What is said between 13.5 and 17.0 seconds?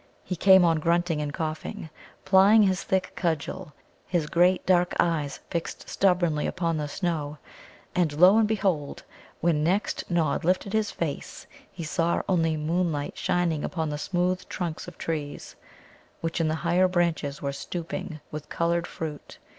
upon the smooth trunks of trees, which in the higher